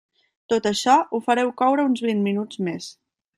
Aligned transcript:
Tot 0.53 0.69
això 0.69 0.95
ho 1.13 1.19
fareu 1.27 1.51
coure 1.63 1.85
uns 1.91 2.03
vint 2.07 2.25
minuts 2.29 2.63
més. 2.71 2.89